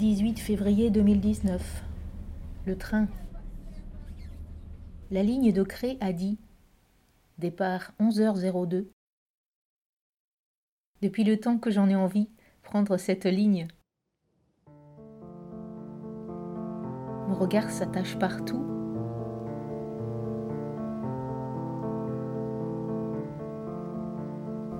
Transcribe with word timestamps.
18 0.00 0.40
février 0.40 0.88
2019. 0.88 1.84
Le 2.64 2.78
train. 2.78 3.06
La 5.10 5.22
ligne 5.22 5.52
de 5.52 5.62
Cré 5.62 5.98
a 6.00 6.14
dit 6.14 6.38
Départ 7.36 7.92
11h02. 8.00 8.88
Depuis 11.02 11.22
le 11.22 11.38
temps 11.38 11.58
que 11.58 11.70
j'en 11.70 11.86
ai 11.90 11.96
envie, 11.96 12.30
prendre 12.62 12.96
cette 12.96 13.26
ligne. 13.26 13.68
Mon 17.28 17.34
regard 17.34 17.68
s'attache 17.68 18.18
partout. 18.18 18.64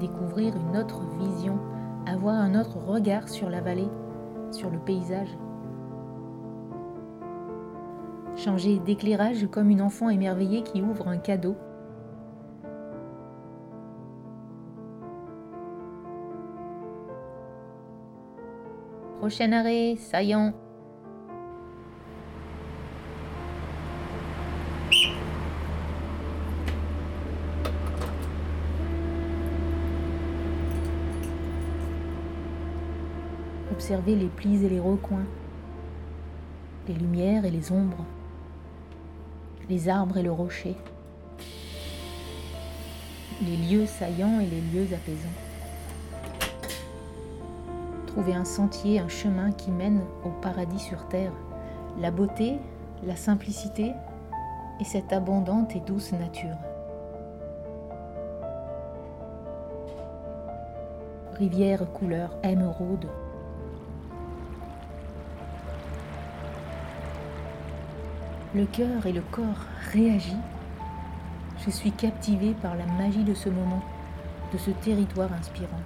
Découvrir 0.01 0.57
une 0.57 0.79
autre 0.79 1.05
vision, 1.19 1.59
avoir 2.07 2.37
un 2.37 2.59
autre 2.59 2.79
regard 2.79 3.29
sur 3.29 3.51
la 3.51 3.61
vallée, 3.61 3.91
sur 4.51 4.71
le 4.71 4.79
paysage. 4.79 5.37
Changer 8.37 8.79
d'éclairage 8.79 9.49
comme 9.51 9.71
une 9.71 9.83
enfant 9.83 10.09
émerveillée 10.09 10.63
qui 10.63 10.83
ouvre 10.83 11.09
un 11.09 11.19
cadeau. 11.19 11.57
Prochain 19.19 19.53
arrêt, 19.53 19.97
saillant. 19.99 20.55
Observer 33.73 34.17
les 34.17 34.27
plis 34.27 34.65
et 34.65 34.69
les 34.69 34.81
recoins, 34.81 35.27
les 36.89 36.95
lumières 36.95 37.45
et 37.45 37.51
les 37.51 37.73
ombres, 37.73 38.05
les 39.69 39.89
arbres 39.89 40.19
et 40.19 40.23
le 40.23 40.33
rocher, 40.33 40.77
les 43.43 43.57
lieux 43.57 43.87
saillants 43.87 44.41
et 44.41 44.47
les 44.47 44.61
lieux 44.61 44.93
apaisants. 44.93 45.29
Trouver 48.07 48.35
un 48.35 48.45
sentier, 48.45 48.99
un 48.99 49.09
chemin 49.09 49.53
qui 49.53 49.71
mène 49.71 50.01
au 50.25 50.31
paradis 50.43 50.81
sur 50.81 51.07
terre, 51.09 51.33
la 51.99 52.11
beauté, 52.11 52.59
la 53.07 53.17
simplicité 53.17 53.93
et 54.81 54.85
cette 54.85 55.13
abondante 55.13 55.77
et 55.77 55.81
douce 55.81 56.13
nature. 56.13 56.57
Rivière 61.35 61.91
couleur 61.93 62.37
émeraude. 62.43 63.07
Le 68.53 68.67
cœur 68.67 69.07
et 69.07 69.13
le 69.13 69.21
corps 69.21 69.65
réagissent. 69.93 70.35
Je 71.65 71.71
suis 71.71 71.93
captivée 71.93 72.55
par 72.61 72.75
la 72.75 72.85
magie 72.87 73.23
de 73.23 73.33
ce 73.33 73.49
moment, 73.49 73.85
de 74.53 74.59
ce 74.59 74.73
territoire 74.73 75.33
inspirant. 75.33 75.81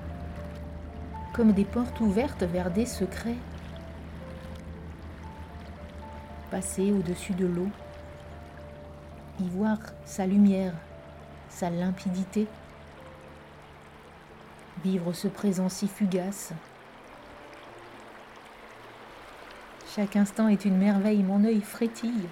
Comme 1.35 1.53
des 1.53 1.67
portes 1.67 2.01
ouvertes 2.01 2.45
vers 2.45 2.71
des 2.71 2.87
secrets. 2.87 3.37
Passer 6.51 6.91
au-dessus 6.91 7.35
de 7.35 7.45
l'eau, 7.45 7.69
y 9.41 9.49
voir 9.49 9.77
sa 10.07 10.25
lumière, 10.25 10.73
sa 11.51 11.69
limpidité, 11.69 12.47
vivre 14.83 15.13
ce 15.13 15.29
présent 15.29 15.69
si 15.69 15.87
fugace. 15.87 16.53
Chaque 19.95 20.17
instant 20.17 20.49
est 20.49 20.65
une 20.65 20.79
merveille, 20.79 21.23
mon 21.23 21.45
œil 21.45 21.61
frétille. 21.61 22.29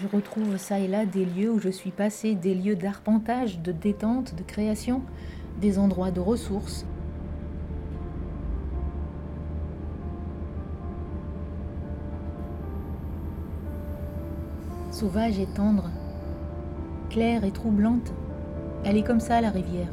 Je 0.00 0.08
retrouve 0.16 0.56
ça 0.56 0.78
et 0.78 0.88
là 0.88 1.04
des 1.04 1.26
lieux 1.26 1.50
où 1.50 1.58
je 1.58 1.68
suis 1.68 1.90
passée, 1.90 2.34
des 2.34 2.54
lieux 2.54 2.74
d'arpentage, 2.74 3.60
de 3.60 3.70
détente, 3.70 4.34
de 4.34 4.42
création, 4.42 5.02
des 5.60 5.78
endroits 5.78 6.10
de 6.10 6.20
ressources. 6.20 6.86
Sauvage 14.90 15.38
et 15.38 15.46
tendre, 15.46 15.90
claire 17.10 17.44
et 17.44 17.50
troublante, 17.50 18.14
elle 18.84 18.96
est 18.96 19.02
comme 19.02 19.20
ça 19.20 19.42
la 19.42 19.50
rivière. 19.50 19.88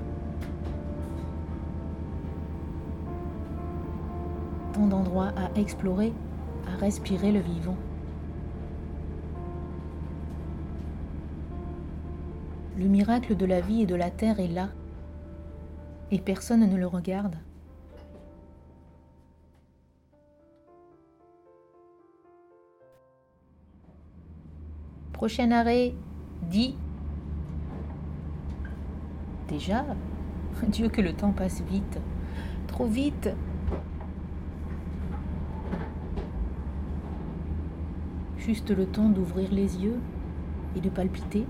Tant 4.72 4.88
d'endroits 4.88 5.34
à 5.35 5.59
explorer, 5.59 6.13
à 6.66 6.78
respirer 6.78 7.34
le 7.34 7.41
vivant. 7.41 7.75
Le 12.77 12.85
miracle 12.85 13.35
de 13.35 13.45
la 13.47 13.59
vie 13.59 13.81
et 13.81 13.85
de 13.88 13.95
la 13.95 14.11
terre 14.11 14.39
est 14.39 14.47
là, 14.47 14.69
et 16.11 16.19
personne 16.19 16.59
ne 16.59 16.77
le 16.77 16.85
regarde. 16.85 17.35
Prochain 25.11 25.49
arrêt, 25.49 25.95
dit. 26.43 26.77
Déjà 29.47 29.83
Dieu 30.67 30.89
que 30.89 31.01
le 31.01 31.13
temps 31.13 31.31
passe 31.31 31.63
vite, 31.63 31.99
trop 32.67 32.85
vite. 32.85 33.31
Juste 38.38 38.69
le 38.69 38.85
temps 38.85 39.09
d'ouvrir 39.09 39.51
les 39.51 39.81
yeux 39.81 39.99
et 40.75 40.79
de 40.79 40.89
palpiter. 40.89 41.47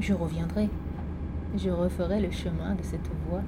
Je 0.00 0.12
reviendrai. 0.12 0.68
Je 1.56 1.70
referai 1.70 2.20
le 2.20 2.30
chemin 2.30 2.74
de 2.74 2.82
cette 2.82 3.08
voie. 3.28 3.42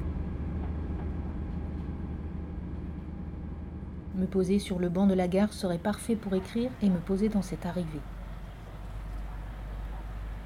Me 4.15 4.27
poser 4.27 4.59
sur 4.59 4.79
le 4.79 4.89
banc 4.89 5.07
de 5.07 5.15
la 5.15 5.29
gare 5.29 5.53
serait 5.53 5.79
parfait 5.79 6.17
pour 6.17 6.35
écrire 6.35 6.71
et 6.83 6.89
me 6.89 6.99
poser 6.99 7.29
dans 7.29 7.43
cette 7.43 7.67
arrivée. 7.67 8.01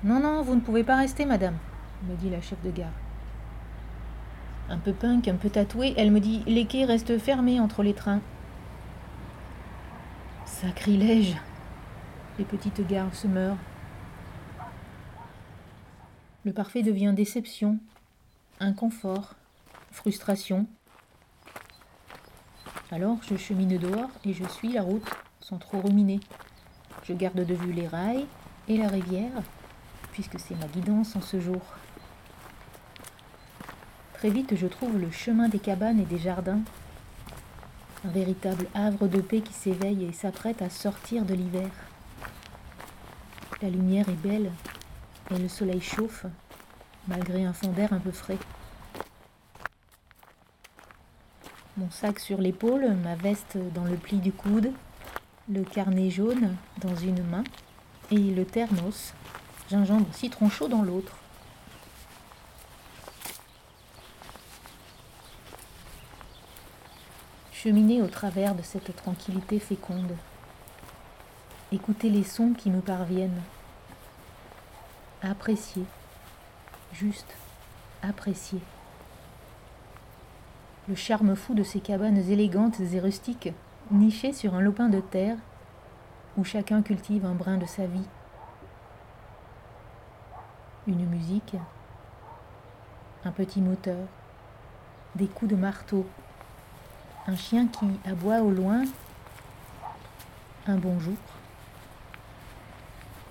Non, 0.04 0.20
non, 0.20 0.42
vous 0.42 0.56
ne 0.56 0.60
pouvez 0.60 0.82
pas 0.82 0.96
rester, 0.96 1.24
madame, 1.24 1.56
me 2.08 2.16
dit 2.16 2.28
la 2.28 2.40
chef 2.40 2.60
de 2.62 2.70
gare. 2.70 2.90
Un 4.69 4.78
peu 4.78 4.92
punk, 4.92 5.28
un 5.28 5.36
peu 5.36 5.48
tatouée, 5.48 5.94
elle 5.96 6.10
me 6.10 6.20
dit 6.20 6.42
Les 6.46 6.66
quais 6.66 6.84
restent 6.84 7.19
fermés 7.19 7.60
entre 7.60 7.82
les 7.82 7.94
trains. 7.94 8.20
Sacrilège 10.44 11.37
Les 12.38 12.44
petites 12.44 12.87
gares 12.87 13.14
se 13.14 13.28
meurent. 13.28 13.56
Le 16.44 16.53
parfait 16.53 16.83
devient 16.83 17.12
déception, 17.15 17.79
inconfort, 18.59 19.35
frustration. 19.93 20.67
Alors 22.91 23.19
je 23.23 23.37
chemine 23.37 23.79
dehors 23.79 24.11
et 24.25 24.33
je 24.33 24.44
suis 24.49 24.73
la 24.73 24.83
route 24.83 25.09
sans 25.41 25.59
trop 25.59 25.81
ruminer. 25.81 26.19
Je 27.05 27.12
garde 27.12 27.44
de 27.44 27.55
vue 27.55 27.73
les 27.73 27.87
rails 27.87 28.27
et 28.67 28.77
la 28.77 28.89
rivière, 28.89 29.43
puisque 30.11 30.41
c'est 30.41 30.56
ma 30.56 30.67
guidance 30.67 31.15
en 31.15 31.21
ce 31.21 31.41
jour. 31.41 31.62
Très 34.15 34.31
vite, 34.31 34.56
je 34.56 34.67
trouve 34.67 34.99
le 34.99 35.11
chemin 35.11 35.49
des 35.49 35.61
cabanes 35.61 36.00
et 36.00 36.05
des 36.05 36.19
jardins, 36.19 36.61
un 38.05 38.11
véritable 38.11 38.67
havre 38.75 39.06
de 39.06 39.21
paix 39.21 39.43
qui 39.43 39.53
s'éveille 39.53 40.05
et 40.05 40.12
s'apprête 40.12 40.61
à 40.61 40.71
sortir 40.71 41.25
de 41.25 41.35
l'hiver. 41.35 41.71
La 43.61 43.71
lumière 43.71 44.09
est 44.09 44.23
belle, 44.23 44.50
et 45.32 45.38
le 45.38 45.49
soleil 45.49 45.81
chauffe, 45.81 46.26
malgré 47.08 47.44
un 47.44 47.52
fond 47.52 47.69
d'air 47.69 47.93
un 47.93 47.99
peu 47.99 48.12
frais. 48.12 48.38
Mon 51.76 51.90
sac 51.90 52.19
sur 52.19 52.38
l'épaule, 52.38 52.94
ma 53.02 53.14
veste 53.14 53.56
dans 53.75 53.84
le 53.84 53.96
pli 53.96 54.19
du 54.19 54.32
coude, 54.32 54.73
le 55.50 55.64
carnet 55.64 56.11
jaune 56.11 56.56
dans 56.79 56.94
une 56.96 57.23
main 57.25 57.44
et 58.11 58.19
le 58.19 58.44
thermos, 58.44 59.14
gingembre 59.70 60.06
citron 60.12 60.50
chaud 60.50 60.69
dans 60.69 60.82
l'autre. 60.82 61.17
Cheminer 67.52 68.02
au 68.02 68.08
travers 68.08 68.55
de 68.55 68.62
cette 68.62 68.94
tranquillité 68.96 69.58
féconde. 69.58 70.17
Écouter 71.70 72.11
les 72.11 72.25
sons 72.25 72.55
qui 72.58 72.70
me 72.70 72.81
parviennent 72.81 73.40
apprécier, 75.22 75.84
juste 76.92 77.36
apprécier. 78.02 78.60
Le 80.88 80.96
charme 80.96 81.36
fou 81.36 81.54
de 81.54 81.62
ces 81.62 81.80
cabanes 81.80 82.16
élégantes 82.16 82.80
et 82.80 82.98
rustiques, 82.98 83.50
nichées 83.92 84.32
sur 84.32 84.54
un 84.54 84.60
lopin 84.60 84.88
de 84.88 85.00
terre, 85.00 85.36
où 86.36 86.44
chacun 86.44 86.82
cultive 86.82 87.24
un 87.24 87.34
brin 87.34 87.56
de 87.56 87.66
sa 87.66 87.86
vie. 87.86 88.08
Une 90.88 91.06
musique, 91.06 91.54
un 93.24 93.30
petit 93.30 93.60
moteur, 93.60 94.08
des 95.14 95.28
coups 95.28 95.52
de 95.52 95.56
marteau, 95.56 96.04
un 97.28 97.36
chien 97.36 97.69
qui 97.69 97.86
aboie 98.04 98.40
au 98.40 98.50
loin, 98.50 98.82
un 100.66 100.76
bonjour, 100.76 101.14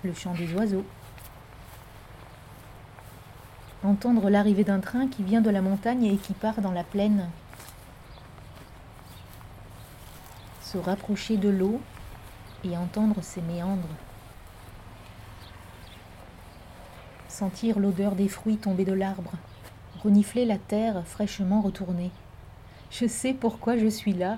le 0.04 0.14
chant 0.14 0.34
des 0.34 0.54
oiseaux. 0.54 0.86
Entendre 3.92 4.30
l'arrivée 4.30 4.64
d'un 4.64 4.80
train 4.80 5.10
qui 5.10 5.22
vient 5.22 5.42
de 5.42 5.50
la 5.50 5.62
montagne 5.62 6.06
et 6.06 6.16
qui 6.16 6.32
part 6.32 6.62
dans 6.62 6.72
la 6.72 6.86
plaine. 6.86 7.28
Se 10.62 10.78
rapprocher 10.78 11.36
de 11.36 11.50
l'eau 11.50 11.82
et 12.64 12.78
entendre 12.78 13.22
ses 13.22 13.42
méandres. 13.42 13.90
Sentir 17.28 17.80
l'odeur 17.80 18.16
des 18.16 18.30
fruits 18.30 18.56
tombés 18.56 18.86
de 18.86 18.94
l'arbre, 18.94 19.34
renifler 20.02 20.46
la 20.46 20.58
terre 20.58 21.06
fraîchement 21.06 21.60
retournée. 21.60 22.12
Je 22.92 23.08
sais 23.08 23.34
pourquoi 23.34 23.78
je 23.78 23.88
suis 23.88 24.14
là. 24.14 24.38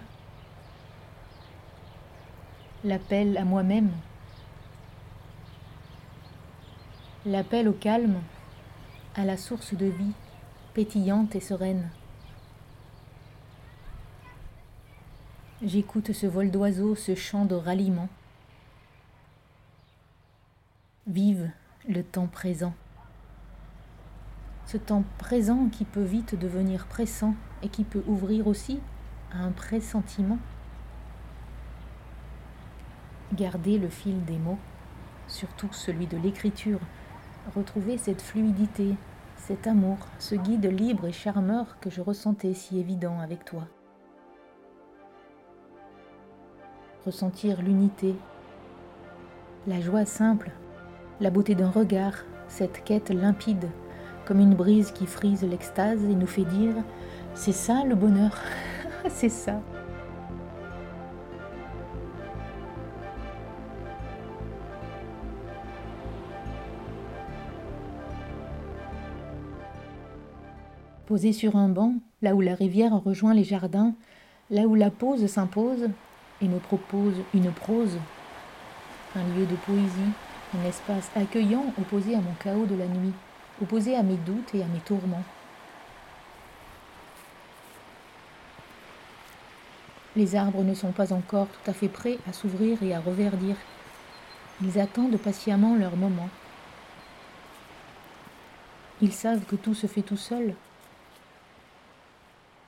L'appel 2.83 3.37
à 3.37 3.45
moi-même. 3.45 3.91
L'appel 7.27 7.69
au 7.69 7.73
calme, 7.73 8.15
à 9.15 9.25
la 9.25 9.37
source 9.37 9.75
de 9.75 9.85
vie, 9.85 10.13
pétillante 10.73 11.35
et 11.35 11.39
sereine. 11.39 11.89
J'écoute 15.61 16.13
ce 16.13 16.25
vol 16.25 16.49
d'oiseaux, 16.49 16.95
ce 16.95 17.13
chant 17.13 17.45
de 17.45 17.55
ralliement. 17.55 18.09
Vive 21.05 21.51
le 21.87 22.03
temps 22.03 22.27
présent. 22.27 22.73
Ce 24.65 24.77
temps 24.77 25.03
présent 25.19 25.69
qui 25.69 25.85
peut 25.85 26.03
vite 26.03 26.33
devenir 26.35 26.87
pressant 26.87 27.35
et 27.61 27.69
qui 27.69 27.83
peut 27.83 28.03
ouvrir 28.07 28.47
aussi 28.47 28.79
à 29.31 29.43
un 29.43 29.51
pressentiment. 29.51 30.39
Gardez 33.33 33.77
le 33.77 33.89
fil 33.89 34.25
des 34.25 34.37
mots, 34.37 34.59
surtout 35.27 35.71
celui 35.71 36.07
de 36.07 36.17
l'écriture. 36.17 36.79
Retrouvez 37.55 37.97
cette 37.97 38.21
fluidité, 38.21 38.95
cet 39.37 39.67
amour, 39.67 39.97
ce 40.19 40.35
guide 40.35 40.65
libre 40.65 41.07
et 41.07 41.11
charmeur 41.11 41.77
que 41.79 41.89
je 41.89 42.01
ressentais 42.01 42.53
si 42.53 42.79
évident 42.79 43.19
avec 43.19 43.45
toi. 43.45 43.67
ressentir 47.05 47.61
l'unité, 47.61 48.15
la 49.67 49.81
joie 49.81 50.05
simple, 50.05 50.51
la 51.19 51.29
beauté 51.29 51.55
d'un 51.55 51.69
regard, 51.69 52.13
cette 52.47 52.83
quête 52.83 53.09
limpide, 53.09 53.69
comme 54.25 54.39
une 54.39 54.55
brise 54.55 54.91
qui 54.91 55.05
frise 55.05 55.43
l'extase 55.43 56.03
et 56.03 56.15
nous 56.15 56.27
fait 56.27 56.45
dire 56.45 56.75
C'est 57.33 57.51
ça 57.51 57.83
le 57.85 57.95
bonheur, 57.95 58.37
c'est 59.09 59.29
ça. 59.29 59.59
Posé 71.13 71.31
sur 71.31 71.57
un 71.57 71.69
banc, 71.69 71.93
là 72.23 72.33
où 72.33 72.41
la 72.41 72.55
rivière 72.55 72.91
rejoint 72.91 73.35
les 73.35 73.43
jardins, 73.43 73.93
là 74.49 74.63
où 74.63 74.73
la 74.73 74.89
pause 74.89 75.27
s'impose, 75.27 75.87
et 76.41 76.47
me 76.47 76.57
propose 76.57 77.13
une 77.35 77.51
prose, 77.51 77.99
un 79.15 79.23
lieu 79.35 79.45
de 79.45 79.55
poésie, 79.57 80.11
un 80.57 80.67
espace 80.67 81.11
accueillant 81.15 81.65
opposé 81.79 82.15
à 82.15 82.19
mon 82.19 82.33
chaos 82.43 82.65
de 82.65 82.75
la 82.75 82.87
nuit, 82.87 83.13
opposé 83.61 83.95
à 83.95 84.01
mes 84.01 84.15
doutes 84.15 84.55
et 84.55 84.63
à 84.63 84.65
mes 84.65 84.79
tourments. 84.79 85.21
Les 90.15 90.35
arbres 90.35 90.63
ne 90.63 90.73
sont 90.73 90.93
pas 90.93 91.13
encore 91.13 91.45
tout 91.45 91.69
à 91.69 91.73
fait 91.73 91.89
prêts 91.89 92.17
à 92.27 92.33
s'ouvrir 92.33 92.81
et 92.81 92.95
à 92.95 92.99
reverdir. 92.99 93.55
Ils 94.63 94.79
attendent 94.79 95.17
patiemment 95.17 95.75
leur 95.75 95.95
moment. 95.95 96.29
Ils 98.99 99.13
savent 99.13 99.45
que 99.45 99.55
tout 99.55 99.75
se 99.75 99.85
fait 99.85 100.01
tout 100.01 100.17
seul, 100.17 100.55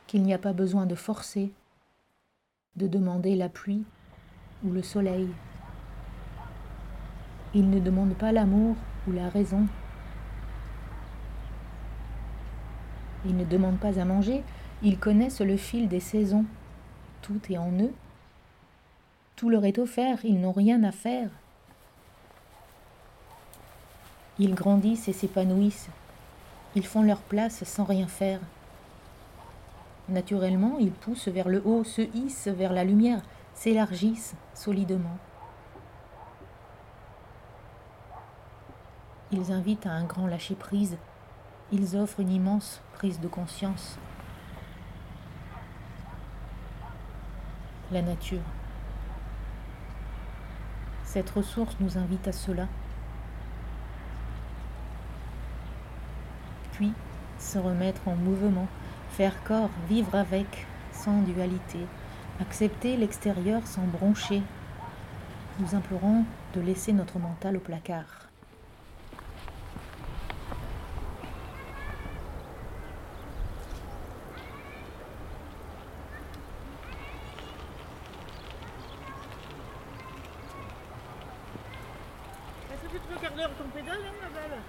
qu'il 0.08 0.24
n'y 0.24 0.34
a 0.34 0.38
pas 0.38 0.54
besoin 0.54 0.86
de 0.86 0.96
forcer, 0.96 1.52
de 2.76 2.88
demander 2.88 3.36
la 3.36 3.50
pluie 3.50 3.84
ou 4.64 4.72
le 4.72 4.82
soleil. 4.82 5.30
Ils 7.54 7.70
ne 7.70 7.80
demandent 7.80 8.16
pas 8.16 8.32
l'amour 8.32 8.76
ou 9.08 9.12
la 9.12 9.30
raison. 9.30 9.68
Ils 13.26 13.36
ne 13.36 13.46
demandent 13.46 13.80
pas 13.80 14.00
à 14.00 14.06
manger, 14.06 14.44
ils 14.84 15.00
connaissent 15.00 15.42
le 15.42 15.58
fil 15.58 15.88
des 15.88 16.00
saisons. 16.00 16.46
Tout 17.22 17.40
est 17.50 17.58
en 17.58 17.72
eux. 17.80 17.94
Tout 19.36 19.50
leur 19.50 19.66
est 19.66 19.80
offert, 19.80 20.24
ils 20.24 20.40
n'ont 20.40 20.52
rien 20.52 20.84
à 20.84 20.92
faire. 20.92 21.30
Ils 24.38 24.54
grandissent 24.54 25.08
et 25.08 25.14
s'épanouissent. 25.14 25.90
Ils 26.76 26.86
font 26.86 27.04
leur 27.04 27.22
place 27.22 27.64
sans 27.64 27.86
rien 27.86 28.08
faire. 28.08 28.40
Naturellement, 30.08 30.78
ils 30.80 30.92
poussent 30.92 31.28
vers 31.30 31.50
le 31.50 31.62
haut, 31.66 31.84
se 31.84 32.02
hissent 32.16 32.48
vers 32.48 32.74
la 32.74 32.84
lumière, 32.84 33.22
s'élargissent 33.56 34.36
solidement. 34.54 35.18
Ils 39.32 39.52
invitent 39.52 39.88
à 39.88 39.92
un 39.92 40.04
grand 40.04 40.28
lâcher-prise. 40.28 40.98
Ils 41.72 41.98
offrent 41.98 42.20
une 42.20 42.32
immense 42.32 42.82
prise 42.94 43.20
de 43.20 43.28
conscience. 43.28 43.98
La 47.92 48.04
nature. 48.04 48.42
Cette 51.04 51.30
ressource 51.32 51.76
nous 51.80 51.98
invite 51.98 52.28
à 52.28 52.32
cela. 52.32 52.68
Puis 56.74 56.94
se 57.40 57.58
remettre 57.58 58.08
en 58.08 58.16
mouvement 58.16 58.68
Faire 59.18 59.42
corps, 59.46 59.70
vivre 59.88 60.14
avec, 60.14 60.68
sans 60.92 61.22
dualité, 61.22 61.80
accepter 62.42 62.98
l'extérieur 62.98 63.66
sans 63.66 63.84
broncher. 63.84 64.42
Nous 65.58 65.74
implorons 65.74 66.26
de 66.54 66.60
laisser 66.60 66.92
notre 66.92 67.18
mental 67.18 67.56
au 67.56 67.62
placard. 67.62 68.28
Ton 83.58 83.70
pédale, 83.74 83.98
hein, 84.06 84.14
ma 84.22 84.30
belle 84.30 84.60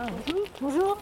Ah, 0.00 0.06
bonjour. 0.06 0.46
Bonjour. 0.60 0.98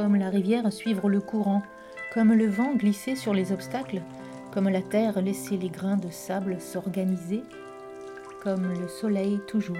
Comme 0.00 0.16
la 0.16 0.30
rivière 0.30 0.72
suivre 0.72 1.10
le 1.10 1.20
courant, 1.20 1.60
comme 2.14 2.32
le 2.32 2.46
vent 2.46 2.74
glisser 2.74 3.16
sur 3.16 3.34
les 3.34 3.52
obstacles, 3.52 4.00
comme 4.50 4.66
la 4.66 4.80
terre 4.80 5.20
laisser 5.20 5.58
les 5.58 5.68
grains 5.68 5.98
de 5.98 6.08
sable 6.08 6.58
s'organiser, 6.58 7.42
comme 8.42 8.72
le 8.80 8.88
soleil 8.88 9.40
toujours 9.46 9.76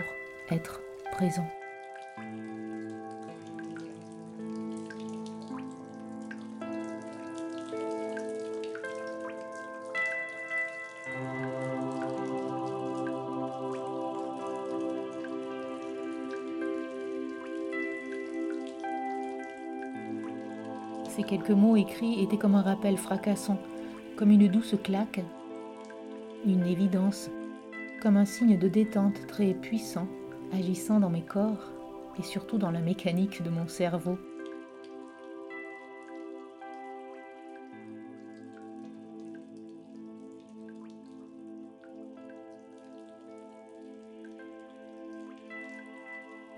être 0.50 0.82
présent. 1.10 1.48
Quelques 21.30 21.50
mots 21.50 21.76
écrits 21.76 22.20
étaient 22.20 22.38
comme 22.38 22.56
un 22.56 22.62
rappel 22.62 22.96
fracassant, 22.96 23.56
comme 24.16 24.32
une 24.32 24.48
douce 24.48 24.74
claque, 24.82 25.20
une 26.44 26.66
évidence, 26.66 27.30
comme 28.02 28.16
un 28.16 28.24
signe 28.24 28.58
de 28.58 28.66
détente 28.66 29.28
très 29.28 29.54
puissant, 29.54 30.08
agissant 30.52 30.98
dans 30.98 31.08
mes 31.08 31.22
corps 31.22 31.70
et 32.18 32.24
surtout 32.24 32.58
dans 32.58 32.72
la 32.72 32.80
mécanique 32.80 33.44
de 33.44 33.50
mon 33.50 33.68
cerveau. 33.68 34.18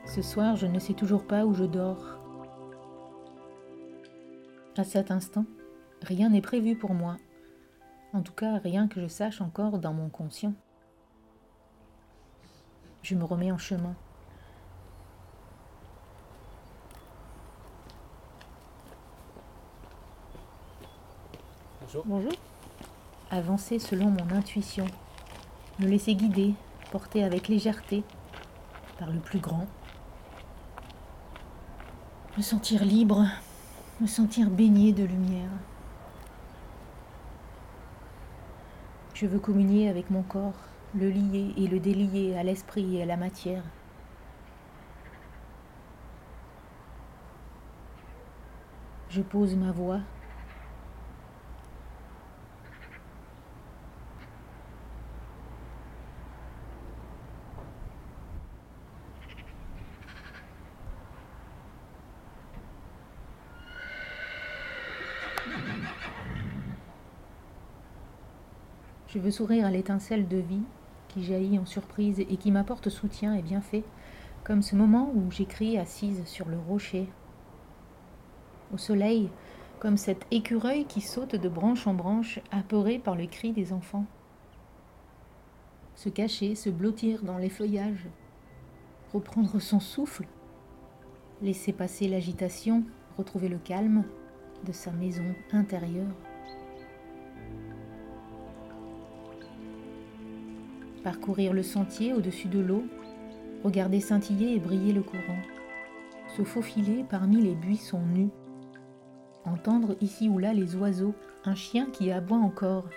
Ce 0.06 0.22
soir, 0.22 0.56
je 0.56 0.66
ne 0.66 0.78
sais 0.78 0.94
toujours 0.94 1.26
pas 1.26 1.44
où 1.44 1.52
je 1.52 1.64
dors. 1.64 2.21
À 4.74 4.84
cet 4.84 5.10
instant, 5.10 5.44
rien 6.00 6.30
n'est 6.30 6.40
prévu 6.40 6.76
pour 6.76 6.94
moi. 6.94 7.18
En 8.14 8.22
tout 8.22 8.32
cas, 8.32 8.56
rien 8.56 8.88
que 8.88 9.02
je 9.02 9.06
sache 9.06 9.42
encore 9.42 9.78
dans 9.78 9.92
mon 9.92 10.08
conscient. 10.08 10.54
Je 13.02 13.14
me 13.14 13.24
remets 13.24 13.52
en 13.52 13.58
chemin. 13.58 13.94
Bonjour. 21.82 22.04
Bonjour. 22.06 22.32
Avancer 23.30 23.78
selon 23.78 24.06
mon 24.06 24.30
intuition. 24.34 24.86
Me 25.80 25.86
laisser 25.86 26.14
guider, 26.14 26.54
porter 26.90 27.24
avec 27.24 27.48
légèreté 27.48 28.04
par 28.98 29.10
le 29.10 29.20
plus 29.20 29.40
grand. 29.40 29.66
Me 32.38 32.42
sentir 32.42 32.82
libre, 32.86 33.26
me 34.02 34.08
sentir 34.08 34.50
baigné 34.50 34.92
de 34.92 35.04
lumière. 35.04 35.50
Je 39.14 39.26
veux 39.26 39.38
communier 39.38 39.88
avec 39.88 40.10
mon 40.10 40.22
corps, 40.22 40.58
le 40.92 41.08
lier 41.08 41.54
et 41.56 41.68
le 41.68 41.78
délier 41.78 42.36
à 42.36 42.42
l'esprit 42.42 42.96
et 42.96 43.02
à 43.04 43.06
la 43.06 43.16
matière. 43.16 43.62
Je 49.08 49.22
pose 49.22 49.54
ma 49.54 49.70
voix. 49.70 50.00
Je 69.12 69.18
veux 69.18 69.30
sourire 69.30 69.66
à 69.66 69.70
l'étincelle 69.70 70.26
de 70.26 70.38
vie 70.38 70.62
qui 71.08 71.22
jaillit 71.22 71.58
en 71.58 71.66
surprise 71.66 72.20
et 72.20 72.36
qui 72.38 72.50
m'apporte 72.50 72.88
soutien 72.88 73.34
et 73.34 73.42
bienfait, 73.42 73.84
comme 74.42 74.62
ce 74.62 74.74
moment 74.74 75.12
où 75.14 75.30
j'écris 75.30 75.76
assise 75.76 76.24
sur 76.24 76.48
le 76.48 76.58
rocher. 76.58 77.06
Au 78.72 78.78
soleil, 78.78 79.28
comme 79.80 79.98
cet 79.98 80.24
écureuil 80.30 80.86
qui 80.86 81.02
saute 81.02 81.36
de 81.36 81.48
branche 81.50 81.86
en 81.86 81.92
branche, 81.92 82.40
apeuré 82.50 82.98
par 82.98 83.14
le 83.14 83.26
cri 83.26 83.52
des 83.52 83.74
enfants. 83.74 84.06
Se 85.94 86.08
cacher, 86.08 86.54
se 86.54 86.70
blottir 86.70 87.22
dans 87.22 87.36
les 87.36 87.50
feuillages, 87.50 88.08
reprendre 89.12 89.60
son 89.60 89.78
souffle, 89.78 90.24
laisser 91.42 91.74
passer 91.74 92.08
l'agitation, 92.08 92.82
retrouver 93.18 93.50
le 93.50 93.58
calme 93.58 94.04
de 94.64 94.72
sa 94.72 94.90
maison 94.90 95.34
intérieure. 95.52 96.08
Parcourir 101.02 101.52
le 101.52 101.62
sentier 101.62 102.12
au-dessus 102.12 102.48
de 102.48 102.60
l'eau, 102.60 102.84
regarder 103.64 104.00
scintiller 104.00 104.54
et 104.54 104.60
briller 104.60 104.92
le 104.92 105.02
courant, 105.02 105.42
se 106.36 106.42
faufiler 106.42 107.04
parmi 107.08 107.40
les 107.40 107.54
buissons 107.54 108.04
nus, 108.06 108.30
entendre 109.44 109.96
ici 110.00 110.28
ou 110.28 110.38
là 110.38 110.52
les 110.52 110.76
oiseaux, 110.76 111.14
un 111.44 111.54
chien 111.54 111.86
qui 111.92 112.10
aboie 112.10 112.38
encore, 112.38 112.88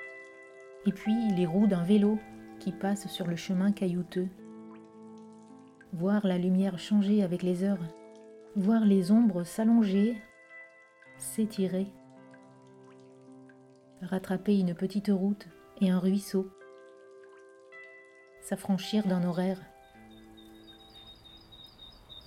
et 0.86 0.92
puis 0.92 1.16
les 1.36 1.46
roues 1.46 1.68
d'un 1.68 1.84
vélo 1.84 2.20
qui 2.60 2.72
passe 2.72 3.08
sur 3.08 3.28
le 3.28 3.36
chemin 3.36 3.72
caillouteux. 3.72 4.30
Voir 5.94 6.26
la 6.26 6.38
lumière 6.38 6.78
changer 6.78 7.24
avec 7.24 7.42
les 7.42 7.64
heures, 7.64 7.84
voir 8.56 8.86
les 8.86 9.12
ombres 9.12 9.44
s'allonger, 9.44 10.18
s'étirer, 11.18 11.88
rattraper 14.02 14.60
une 14.60 14.76
petite 14.76 15.10
route 15.10 15.48
et 15.82 15.90
un 15.90 16.00
ruisseau 16.00 16.50
s'affranchir 18.46 19.08
d'un 19.08 19.24
horaire. 19.24 19.58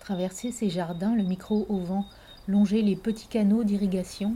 Traverser 0.01 0.51
ces 0.51 0.69
jardins, 0.69 1.15
le 1.15 1.23
micro 1.23 1.65
au 1.69 1.79
vent, 1.79 2.07
longer 2.49 2.83
les 2.83 2.97
petits 2.97 3.29
canaux 3.29 3.63
d'irrigation, 3.63 4.35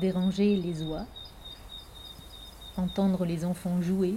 déranger 0.00 0.54
les 0.54 0.84
oies, 0.84 1.06
entendre 2.76 3.24
les 3.24 3.44
enfants 3.44 3.82
jouer. 3.82 4.14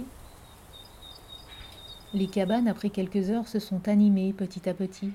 Les 2.14 2.28
cabanes, 2.28 2.68
après 2.68 2.90
quelques 2.90 3.30
heures, 3.30 3.48
se 3.48 3.58
sont 3.58 3.88
animées 3.88 4.32
petit 4.32 4.68
à 4.68 4.74
petit. 4.74 5.10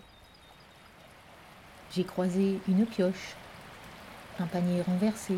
J'ai 1.92 2.04
croisé 2.04 2.60
une 2.68 2.86
pioche, 2.86 3.38
un 4.40 4.48
panier 4.48 4.82
renversé, 4.82 5.38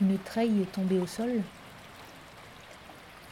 une 0.00 0.18
treille 0.18 0.64
tombée 0.72 1.00
au 1.00 1.06
sol. 1.06 1.42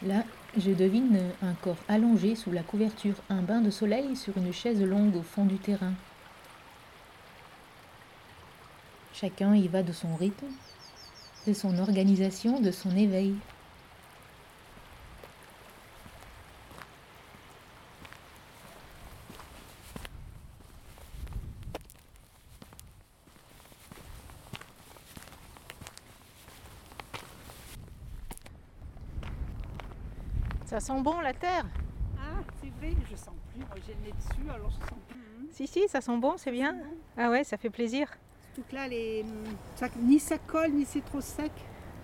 Là, 0.02 0.24
je 0.58 0.70
devine 0.70 1.20
un 1.42 1.52
corps 1.54 1.76
allongé 1.88 2.34
sous 2.34 2.50
la 2.50 2.62
couverture, 2.62 3.14
un 3.28 3.42
bain 3.42 3.60
de 3.60 3.70
soleil 3.70 4.16
sur 4.16 4.36
une 4.38 4.52
chaise 4.52 4.82
longue 4.82 5.16
au 5.16 5.22
fond 5.22 5.44
du 5.44 5.56
terrain. 5.56 5.92
Chacun 9.12 9.54
y 9.54 9.68
va 9.68 9.82
de 9.82 9.92
son 9.92 10.14
rythme, 10.16 10.46
de 11.46 11.52
son 11.52 11.78
organisation, 11.78 12.60
de 12.60 12.70
son 12.70 12.96
éveil. 12.96 13.34
Sent 30.86 31.02
bon 31.02 31.20
la 31.20 31.32
terre 31.32 31.66
Ah, 32.16 32.40
c'est 32.60 32.70
vrai, 32.78 32.94
je 33.10 33.16
sens 33.16 33.34
plus. 33.50 33.58
Moi 33.58 33.76
j'ai 33.84 33.94
le 33.94 34.00
nez 34.02 34.12
dessus, 34.12 34.48
alors 34.48 34.70
je 34.70 34.76
sens 34.76 34.98
plus. 35.08 35.48
Si, 35.50 35.66
si, 35.66 35.88
ça 35.88 36.00
sent 36.00 36.16
bon, 36.18 36.34
c'est 36.36 36.52
bien. 36.52 36.76
Ah 37.16 37.28
ouais, 37.28 37.42
ça 37.42 37.56
fait 37.56 37.70
plaisir. 37.70 38.08
Surtout 38.54 38.70
que 38.70 38.74
là, 38.76 38.86
les... 38.86 39.24
Ça, 39.74 39.88
ni 39.98 40.20
ça 40.20 40.38
colle, 40.38 40.70
ni 40.70 40.84
c'est 40.84 41.04
trop 41.04 41.20
sec. 41.20 41.50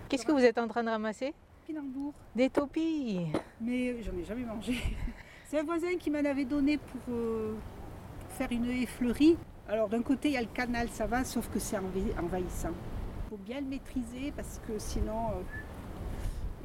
Qu'est-ce 0.09 0.27
que 0.27 0.33
vous 0.33 0.45
êtes 0.45 0.59
en 0.59 0.67
train 0.67 0.83
de 0.83 0.89
ramasser? 0.89 1.33
Pinambour. 1.65 2.13
Des 2.35 2.51
topis 2.51 3.27
Mais 3.61 4.03
j'en 4.03 4.17
ai 4.19 4.25
jamais 4.25 4.45
mangé. 4.45 4.75
C'est 5.47 5.61
un 5.61 5.65
voisin 5.65 5.97
qui 5.99 6.11
m'en 6.11 6.25
avait 6.25 6.47
donné 6.47 6.79
pour, 6.79 7.15
euh, 7.15 7.55
faire 8.31 8.51
une 8.51 8.69
haie 8.69 8.87
fleurie. 8.87 9.37
Alors 9.69 9.89
d'un 9.89 10.03
côté, 10.03 10.31
il 10.31 10.35
y 10.35 10.37
a 10.39 10.41
le 10.41 10.47
canal, 10.47 10.89
ça 10.89 11.07
va, 11.07 11.25
sauf 11.25 11.49
que 11.51 11.59
c'est 11.59 11.77
envahissant. 11.77 12.71
Il 12.71 13.29
faut 13.29 13.37
bien 13.37 13.61
le 13.61 13.67
maîtriser 13.67 14.33
parce 14.35 14.61
que 14.67 14.79
sinon, 14.79 15.29
euh, 15.29 15.43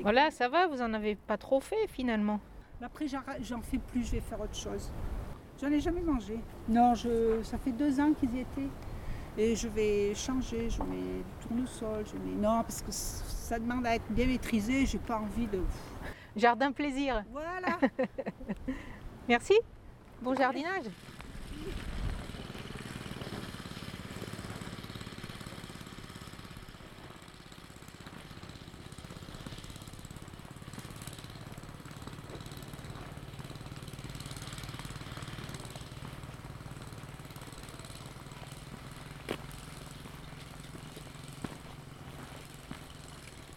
voilà, 0.02 0.32
ça 0.32 0.50
va, 0.50 0.68
vous 0.68 0.82
en 0.82 0.94
avez 0.94 1.16
pas 1.16 1.38
trop 1.38 1.60
fait 1.60 1.88
finalement. 1.88 2.40
Après, 2.82 3.08
j'en 3.08 3.62
fais 3.62 3.80
plus, 3.80 4.06
je 4.06 4.12
vais 4.12 4.22
faire 4.22 4.40
autre 4.40 4.56
chose. 4.56 4.92
J'en 5.60 5.72
ai 5.72 5.80
jamais 5.80 6.02
mangé. 6.02 6.40
Non, 6.70 6.94
je, 6.94 7.42
ça 7.44 7.58
fait 7.58 7.72
deux 7.72 8.00
ans 8.00 8.14
qu'ils 8.14 8.36
y 8.36 8.42
étaient. 8.42 8.70
Et 9.40 9.56
je 9.56 9.68
vais 9.68 10.14
changer, 10.16 10.70
je 10.70 10.82
mets 10.84 10.98
du 10.98 11.48
tournesol, 11.48 12.06
je 12.06 12.14
mets. 12.14 12.36
Non, 12.36 12.62
parce 12.64 12.82
que 12.82 12.92
ça 12.92 13.60
demande 13.60 13.86
à 13.86 13.96
être 13.96 14.10
bien 14.10 14.26
maîtrisé, 14.26 14.86
j'ai 14.86 14.98
pas 14.98 15.18
envie 15.18 15.48
de. 15.48 15.62
Jardin 16.36 16.72
plaisir. 16.72 17.24
Voilà. 17.32 17.78
Merci. 19.28 19.54
Bon 20.22 20.36
jardinage. 20.36 20.86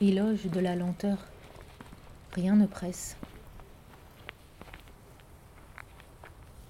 Éloge 0.00 0.47
de 0.47 0.61
la 0.61 0.76
lenteur. 0.76 1.19
Rien 2.33 2.57
ne 2.57 2.66
presse. 2.66 3.16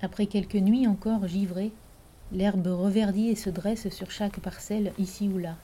Après 0.02 0.26
quelques 0.26 0.56
nuits 0.56 0.86
encore 0.86 1.28
givrées, 1.28 1.72
l'herbe 2.32 2.66
reverdit 2.66 3.28
et 3.28 3.36
se 3.36 3.50
dresse 3.50 3.88
sur 3.90 4.10
chaque 4.10 4.40
parcelle 4.40 4.92
ici 4.98 5.28
ou 5.28 5.38
là. 5.38 5.56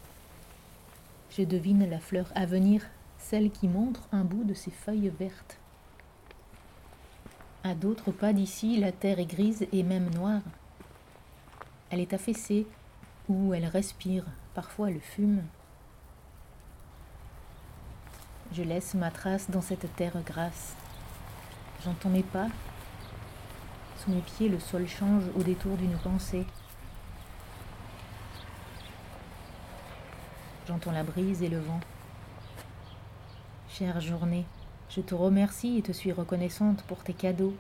Je 1.31 1.43
devine 1.43 1.89
la 1.89 1.99
fleur 1.99 2.31
à 2.35 2.47
venir, 2.47 2.83
celle 3.19 3.51
qui 3.51 3.67
montre 3.67 4.09
un 4.13 4.23
bout 4.23 4.45
de 4.45 4.55
ses 4.55 4.71
feuilles 4.71 5.13
vertes. 5.19 5.59
À 7.65 7.75
d'autres 7.75 8.13
pas 8.13 8.33
d'ici, 8.33 8.77
la 8.77 8.93
terre 8.93 9.19
est 9.19 9.27
grise 9.27 9.67
et 9.73 9.83
même 9.83 10.15
noire. 10.15 10.43
Elle 11.91 12.01
est 12.01 12.13
affaissée, 12.13 12.67
ou 13.29 13.55
elle 13.55 13.67
respire, 13.67 14.25
parfois 14.55 14.91
elle 14.91 15.01
fume. 15.01 15.43
Je 18.53 18.63
laisse 18.63 18.95
ma 18.95 19.11
trace 19.11 19.51
dans 19.51 19.61
cette 19.61 19.95
terre 19.97 20.19
grasse. 20.25 20.75
J'entends 21.85 22.09
mes 22.09 22.23
pas. 22.23 22.47
Sous 23.99 24.11
mes 24.11 24.21
pieds, 24.21 24.49
le 24.49 24.61
sol 24.61 24.87
change 24.87 25.25
au 25.37 25.43
détour 25.43 25.77
d'une 25.77 25.97
pensée. 25.99 26.47
J'entends 30.67 30.93
la 30.93 31.03
brise 31.03 31.43
et 31.43 31.49
le 31.49 31.61
vent. 31.61 31.81
Chère 33.69 34.01
journée, 34.01 34.47
je 34.89 35.01
te 35.01 35.15
remercie 35.15 35.79
et 35.79 35.83
te 35.83 35.93
suis 35.93 36.13
reconnaissante 36.13 36.83
pour 36.85 37.03
tes 37.05 37.13
cadeaux, 37.13 37.55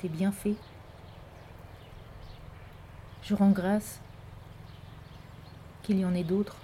tes 0.00 0.08
bienfaits. 0.08 0.56
Je 3.22 3.34
rends 3.34 3.50
grâce 3.50 4.00
qu'il 5.82 5.98
y 5.98 6.04
en 6.04 6.14
ait 6.14 6.24
d'autres, 6.24 6.56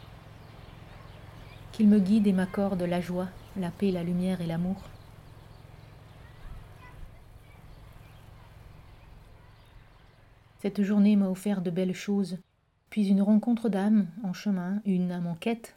qu'il 1.72 1.88
me 1.88 1.98
guide 1.98 2.26
et 2.26 2.32
m'accorde 2.32 2.82
la 2.82 3.00
joie, 3.00 3.28
la 3.56 3.70
paix, 3.70 3.90
la 3.90 4.02
lumière 4.02 4.40
et 4.40 4.46
l'amour. 4.46 4.82
Cette 10.60 10.82
journée 10.82 11.16
m'a 11.16 11.28
offert 11.28 11.60
de 11.60 11.70
belles 11.70 11.94
choses, 11.94 12.38
puis 12.88 13.08
une 13.08 13.22
rencontre 13.22 13.68
d'âmes 13.68 14.06
en 14.22 14.32
chemin, 14.32 14.80
une 14.84 15.10
âme 15.10 15.26
en 15.26 15.34
quête, 15.34 15.76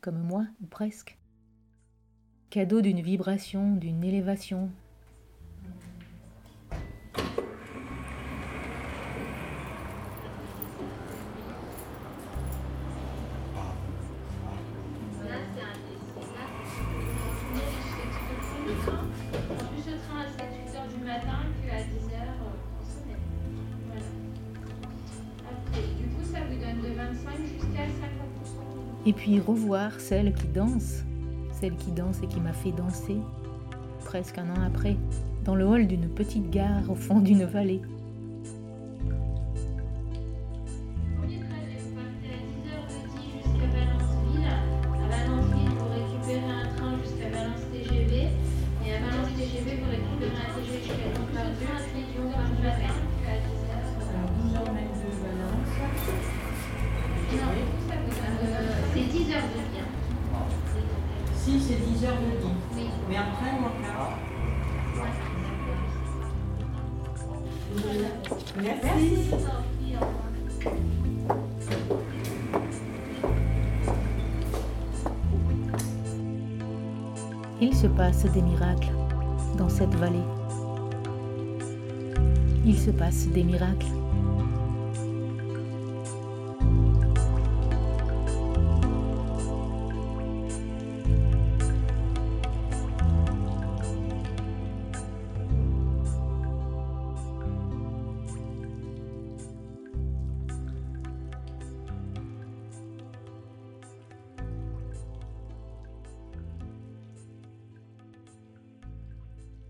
comme 0.00 0.20
moi, 0.20 0.46
ou 0.62 0.66
presque. 0.66 1.18
Cadeau 2.50 2.80
d'une 2.80 3.00
vibration, 3.00 3.74
d'une 3.74 4.04
élévation. 4.04 4.70
Et 29.08 29.14
puis 29.14 29.40
revoir 29.40 29.98
celle 30.00 30.34
qui 30.34 30.48
danse, 30.48 31.02
celle 31.58 31.74
qui 31.76 31.92
danse 31.92 32.18
et 32.22 32.26
qui 32.26 32.40
m'a 32.40 32.52
fait 32.52 32.72
danser, 32.72 33.16
presque 34.04 34.36
un 34.36 34.50
an 34.50 34.62
après, 34.66 34.98
dans 35.46 35.54
le 35.54 35.64
hall 35.64 35.86
d'une 35.86 36.10
petite 36.10 36.50
gare 36.50 36.90
au 36.90 36.94
fond 36.94 37.18
d'une 37.18 37.44
vallée. 37.44 37.80
Il 77.60 77.74
se 77.74 77.88
passe 77.88 78.24
des 78.32 78.40
miracles 78.40 78.92
dans 79.56 79.68
cette 79.68 79.92
vallée. 79.96 80.22
Il 82.64 82.78
se 82.78 82.92
passe 82.92 83.26
des 83.26 83.42
miracles. 83.42 83.86